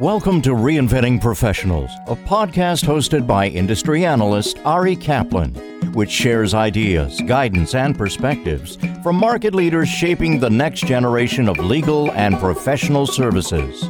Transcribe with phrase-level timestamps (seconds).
[0.00, 5.54] Welcome to Reinventing Professionals, a podcast hosted by industry analyst Ari Kaplan,
[5.92, 12.10] which shares ideas, guidance, and perspectives from market leaders shaping the next generation of legal
[12.10, 13.88] and professional services.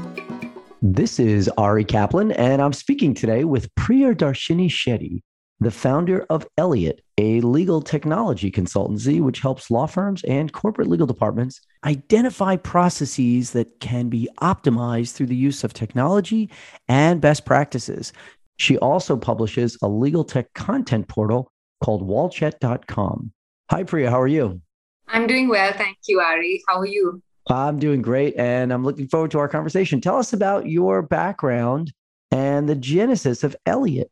[0.83, 5.23] This is Ari Kaplan, and I'm speaking today with Priya Darshini Shetty,
[5.61, 11.07] the founder of Elliott, a legal technology consultancy which helps law firms and corporate legal
[11.07, 16.51] departments identify processes that can be optimized through the use of technology
[16.89, 18.13] and best practices.
[18.57, 21.51] She also publishes a legal tech content portal
[21.83, 23.33] called walchet.com.
[23.71, 24.11] Hi, Priya.
[24.11, 24.61] How are you?
[25.09, 25.73] I'm doing well.
[25.73, 26.63] Thank you, Ari.
[26.67, 27.23] How are you?
[27.49, 28.35] I'm doing great.
[28.37, 30.01] And I'm looking forward to our conversation.
[30.01, 31.93] Tell us about your background
[32.31, 34.11] and the genesis of Elliott.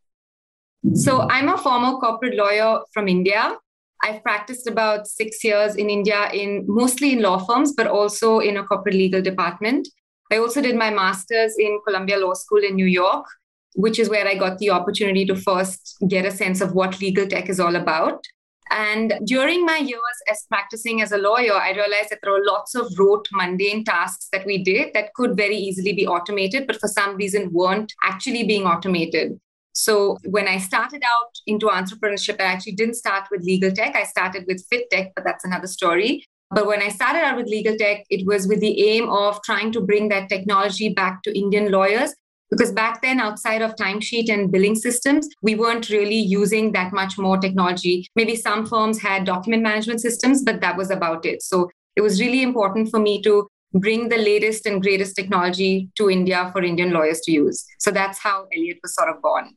[0.95, 3.57] So, I'm a former corporate lawyer from India.
[4.03, 8.57] I've practiced about six years in India, in mostly in law firms, but also in
[8.57, 9.87] a corporate legal department.
[10.33, 13.27] I also did my master's in Columbia Law School in New York,
[13.75, 17.29] which is where I got the opportunity to first get a sense of what legal
[17.29, 18.25] tech is all about.
[18.71, 22.75] And during my years as practicing as a lawyer, I realized that there were lots
[22.75, 26.89] of rote, mundane tasks that we did that could very easily be automated, but for
[26.89, 29.39] some reason weren't actually being automated.
[29.73, 33.97] So when I started out into entrepreneurship, I actually didn't start with legal tech.
[33.97, 36.25] I started with fit tech, but that's another story.
[36.51, 39.73] But when I started out with legal tech, it was with the aim of trying
[39.73, 42.15] to bring that technology back to Indian lawyers.
[42.51, 47.17] Because back then, outside of timesheet and billing systems, we weren't really using that much
[47.17, 48.07] more technology.
[48.15, 51.43] Maybe some firms had document management systems, but that was about it.
[51.43, 56.11] So it was really important for me to bring the latest and greatest technology to
[56.11, 57.65] India for Indian lawyers to use.
[57.79, 59.57] So that's how Elliot was sort of born.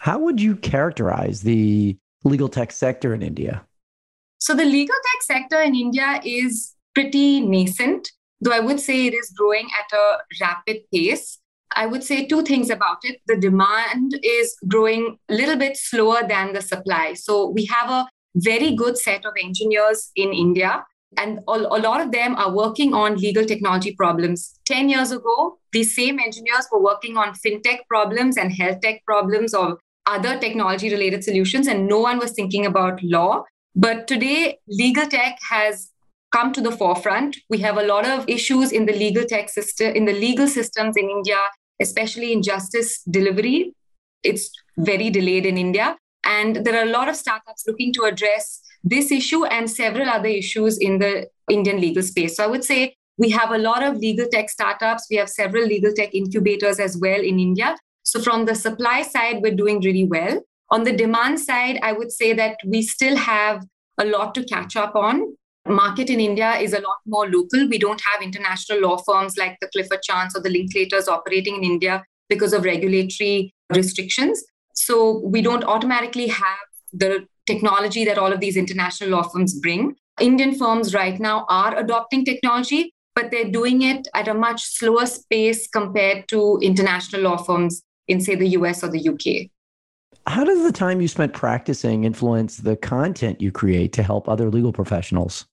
[0.00, 3.66] How would you characterize the legal tech sector in India?
[4.38, 9.12] So, the legal tech sector in India is pretty nascent, though I would say it
[9.12, 11.38] is growing at a rapid pace.
[11.76, 13.20] I would say two things about it.
[13.26, 17.12] The demand is growing a little bit slower than the supply.
[17.12, 20.82] So, we have a very good set of engineers in India,
[21.18, 24.58] and a lot of them are working on legal technology problems.
[24.64, 29.52] 10 years ago, these same engineers were working on fintech problems and health tech problems
[29.52, 29.78] or
[30.10, 33.44] other technology related solutions, and no one was thinking about law.
[33.74, 35.90] But today, legal tech has
[36.32, 37.36] come to the forefront.
[37.48, 40.96] We have a lot of issues in the legal tech system, in the legal systems
[40.96, 41.38] in India,
[41.80, 43.72] especially in justice delivery.
[44.22, 45.96] It's very delayed in India.
[46.24, 50.28] And there are a lot of startups looking to address this issue and several other
[50.28, 52.36] issues in the Indian legal space.
[52.36, 55.06] So I would say we have a lot of legal tech startups.
[55.10, 57.76] We have several legal tech incubators as well in India.
[58.10, 60.40] So from the supply side, we're doing really well.
[60.70, 63.64] On the demand side, I would say that we still have
[63.98, 65.36] a lot to catch up on.
[65.64, 67.68] Market in India is a lot more local.
[67.68, 71.62] We don't have international law firms like the Clifford Chance or the Linklaters operating in
[71.62, 74.42] India because of regulatory restrictions.
[74.74, 79.94] So we don't automatically have the technology that all of these international law firms bring.
[80.20, 85.06] Indian firms right now are adopting technology, but they're doing it at a much slower
[85.30, 89.50] pace compared to international law firms in, say, the US or the UK.
[90.26, 94.50] How does the time you spent practicing influence the content you create to help other
[94.50, 95.46] legal professionals?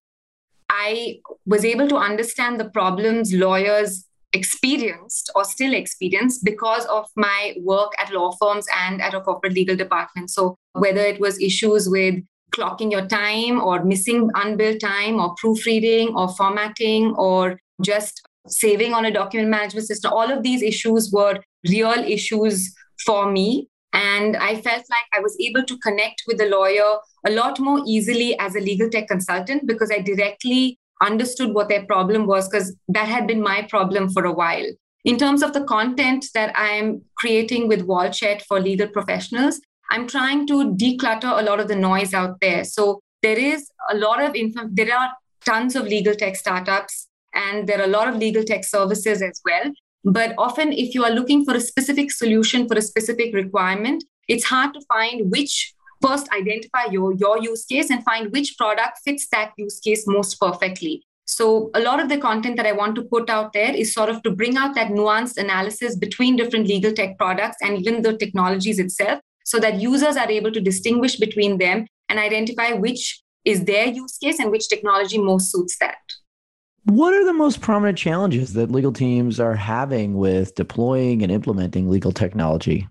[0.69, 7.55] I was able to understand the problems lawyers experienced or still experience because of my
[7.61, 10.29] work at law firms and at a corporate legal department.
[10.29, 12.15] So, whether it was issues with
[12.53, 19.05] clocking your time or missing unbilled time or proofreading or formatting or just saving on
[19.05, 22.73] a document management system, all of these issues were real issues
[23.05, 23.69] for me.
[23.93, 27.81] And I felt like I was able to connect with the lawyer a lot more
[27.85, 32.75] easily as a legal tech consultant because I directly understood what their problem was because
[32.89, 34.65] that had been my problem for a while.
[35.05, 40.47] In terms of the content that I'm creating with Walchet for legal professionals, I'm trying
[40.47, 42.65] to declutter a lot of the noise out there.
[42.65, 45.11] So there is a lot of info, there are
[45.45, 49.39] tons of legal tech startups and there are a lot of legal tech services as
[49.45, 49.71] well.
[50.03, 54.45] But often, if you are looking for a specific solution for a specific requirement, it's
[54.45, 59.27] hard to find which first identify your, your use case and find which product fits
[59.31, 61.03] that use case most perfectly.
[61.25, 64.09] So, a lot of the content that I want to put out there is sort
[64.09, 68.15] of to bring out that nuanced analysis between different legal tech products and even the
[68.15, 73.65] technologies itself so that users are able to distinguish between them and identify which is
[73.65, 75.97] their use case and which technology most suits that.
[76.87, 81.89] What are the most prominent challenges that legal teams are having with deploying and implementing
[81.89, 82.87] legal technology?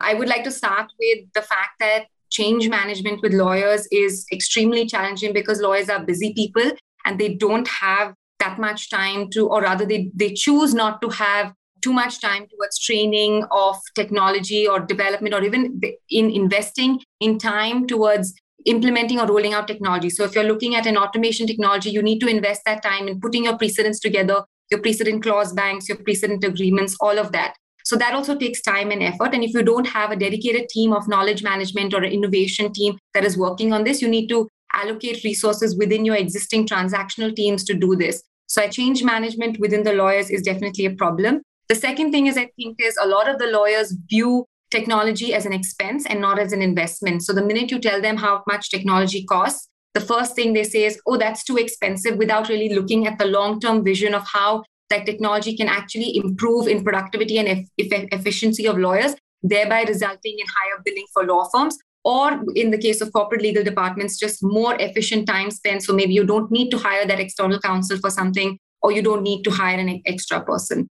[0.00, 4.86] I would like to start with the fact that change management with lawyers is extremely
[4.86, 6.72] challenging because lawyers are busy people
[7.04, 11.08] and they don't have that much time to, or rather, they, they choose not to
[11.10, 15.80] have too much time towards training of technology or development or even
[16.10, 18.34] in investing in time towards
[18.66, 20.10] implementing or rolling out technology.
[20.10, 23.20] So if you're looking at an automation technology, you need to invest that time in
[23.20, 27.54] putting your precedents together, your precedent clause banks, your precedent agreements, all of that.
[27.84, 29.34] So that also takes time and effort.
[29.34, 32.96] And if you don't have a dedicated team of knowledge management or an innovation team
[33.14, 37.64] that is working on this, you need to allocate resources within your existing transactional teams
[37.64, 38.22] to do this.
[38.46, 41.42] So change management within the lawyers is definitely a problem.
[41.68, 45.46] The second thing is I think is a lot of the lawyers view technology as
[45.46, 47.22] an expense and not as an investment.
[47.22, 50.84] So the minute you tell them how much technology costs, the first thing they say
[50.84, 54.64] is, oh, that's too expensive without really looking at the long term vision of how
[54.90, 60.46] that technology can actually improve in productivity and e- efficiency of lawyers, thereby resulting in
[60.46, 61.76] higher billing for law firms.
[62.04, 65.84] Or in the case of corporate legal departments, just more efficient time spent.
[65.84, 69.22] So maybe you don't need to hire that external counsel for something, or you don't
[69.22, 70.88] need to hire an extra person.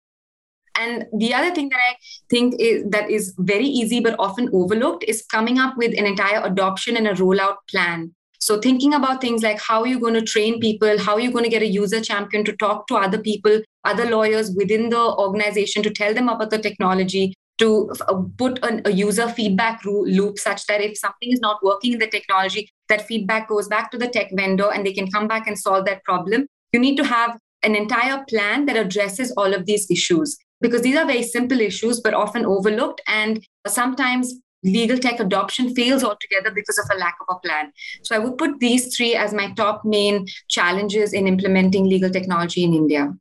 [0.81, 1.95] And the other thing that I
[2.29, 6.41] think is that is very easy but often overlooked is coming up with an entire
[6.43, 8.13] adoption and a rollout plan.
[8.39, 11.31] So thinking about things like how are you going to train people, how are you
[11.31, 15.03] going to get a user champion to talk to other people, other lawyers within the
[15.25, 20.39] organization to tell them about the technology, to uh, put an, a user feedback loop
[20.39, 23.97] such that if something is not working in the technology, that feedback goes back to
[23.99, 26.47] the tech vendor and they can come back and solve that problem.
[26.73, 30.97] You need to have an entire plan that addresses all of these issues because these
[30.97, 33.01] are very simple issues, but often overlooked.
[33.07, 37.71] And sometimes legal tech adoption fails altogether because of a lack of a plan.
[38.03, 42.63] So I would put these three as my top main challenges in implementing legal technology
[42.63, 43.13] in India.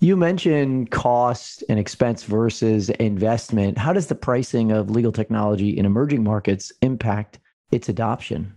[0.00, 3.78] You mentioned cost and expense versus investment.
[3.78, 7.38] How does the pricing of legal technology in emerging markets impact
[7.72, 8.54] its adoption?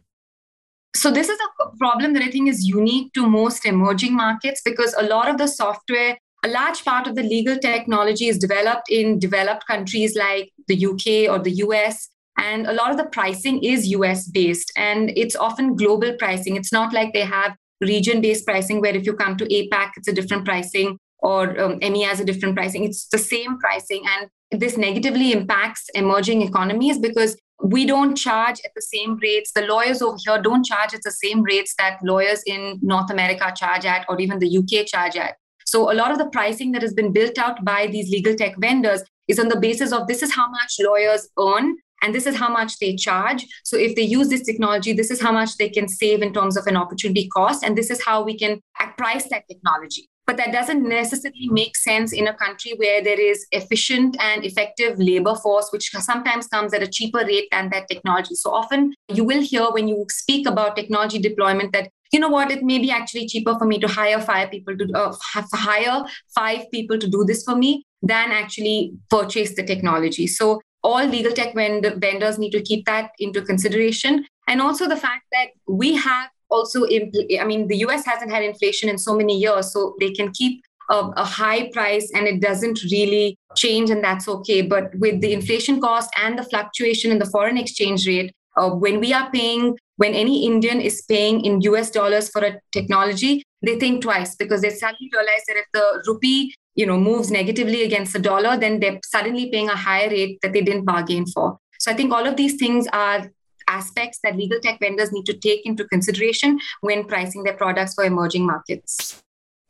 [0.96, 4.94] So, this is a problem that I think is unique to most emerging markets because
[4.96, 9.20] a lot of the software a large part of the legal technology is developed in
[9.20, 12.10] developed countries like the UK or the US.
[12.38, 16.56] And a lot of the pricing is US based and it's often global pricing.
[16.56, 20.08] It's not like they have region based pricing where if you come to APAC, it's
[20.08, 22.86] a different pricing or um, EMEA has a different pricing.
[22.86, 24.04] It's the same pricing.
[24.08, 29.52] And this negatively impacts emerging economies because we don't charge at the same rates.
[29.52, 33.52] The lawyers over here don't charge at the same rates that lawyers in North America
[33.56, 35.36] charge at or even the UK charge at.
[35.70, 38.56] So a lot of the pricing that has been built out by these legal tech
[38.58, 42.36] vendors is on the basis of this is how much lawyers earn and this is
[42.36, 43.46] how much they charge.
[43.64, 46.58] So if they use this technology, this is how much they can save in terms
[46.58, 48.62] of an opportunity cost, and this is how we can
[48.98, 50.08] price that technology.
[50.26, 54.98] But that doesn't necessarily make sense in a country where there is efficient and effective
[54.98, 58.36] labor force, which sometimes comes at a cheaper rate than that technology.
[58.36, 62.52] So often you will hear when you speak about technology deployment that you know what?
[62.52, 65.16] It may be actually cheaper for me to hire five people to uh,
[65.54, 70.28] hire five people to do this for me than actually purchase the technology.
[70.28, 74.26] So all legal tech vendors need to keep that into consideration.
[74.48, 78.42] And also the fact that we have also impl- i mean the us hasn't had
[78.42, 82.42] inflation in so many years so they can keep a, a high price and it
[82.42, 84.62] doesn't really change and that's okay.
[84.62, 89.00] But with the inflation cost and the fluctuation in the foreign exchange rate uh, when
[89.00, 93.78] we are paying when any Indian is paying in US dollars for a technology, they
[93.78, 98.14] think twice because they suddenly realize that if the rupee you know moves negatively against
[98.14, 101.58] the dollar, then they're suddenly paying a higher rate that they didn't bargain for.
[101.80, 103.30] So I think all of these things are
[103.68, 108.06] aspects that legal tech vendors need to take into consideration when pricing their products for
[108.06, 109.22] emerging markets.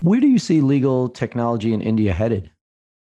[0.01, 2.51] Where do you see legal technology in India headed?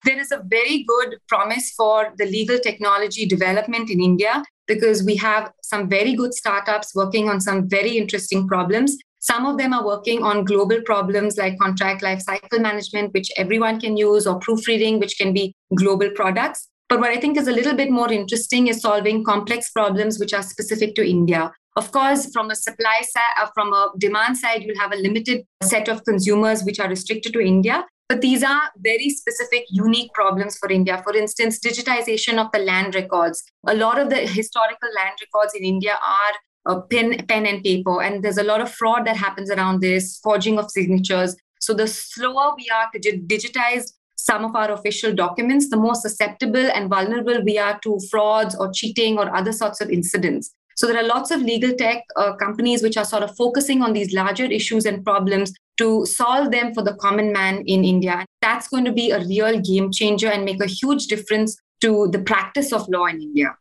[0.07, 5.17] There is a very good promise for the legal technology development in India because we
[5.17, 8.97] have some very good startups working on some very interesting problems.
[9.19, 13.97] Some of them are working on global problems like contract lifecycle management, which everyone can
[13.97, 16.69] use, or proofreading, which can be global products.
[16.89, 20.33] But what I think is a little bit more interesting is solving complex problems which
[20.33, 21.51] are specific to India.
[21.75, 25.45] Of course, from a supply side, uh, from a demand side, you'll have a limited
[25.65, 27.85] set of consumers which are restricted to India.
[28.09, 31.03] But these are very specific, unique problems for India.
[31.03, 33.43] For instance, digitization of the land records.
[33.67, 38.03] A lot of the historical land records in India are uh, pen, pen and paper,
[38.03, 41.37] and there's a lot of fraud that happens around this, forging of signatures.
[41.61, 46.71] So the slower we are to digitize some of our official documents, the more susceptible
[46.75, 50.55] and vulnerable we are to frauds or cheating or other sorts of incidents.
[50.77, 53.93] So there are lots of legal tech uh, companies which are sort of focusing on
[53.93, 58.25] these larger issues and problems to solve them for the common man in India.
[58.43, 62.19] That's going to be a real game changer and make a huge difference to the
[62.19, 63.57] practice of law in India.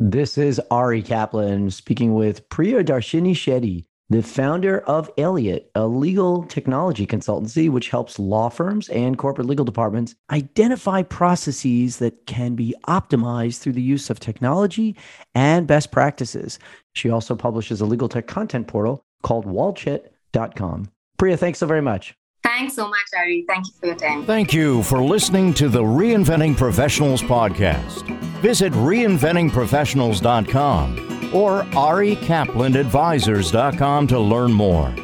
[0.00, 6.42] This is Ari Kaplan speaking with Priya Darshini Shetty, the founder of Elliott, a legal
[6.42, 12.74] technology consultancy which helps law firms and corporate legal departments identify processes that can be
[12.88, 14.96] optimized through the use of technology
[15.34, 16.58] and best practices.
[16.94, 20.90] She also publishes a legal tech content portal called walchit.com.
[21.18, 22.14] Priya, thanks so very much.
[22.42, 23.44] Thanks so much, Ari.
[23.48, 24.24] Thank you for your time.
[24.26, 28.02] Thank you for listening to the Reinventing Professionals podcast.
[28.40, 34.94] Visit reinventingprofessionals.com or arikaplanadvisors.com to learn more.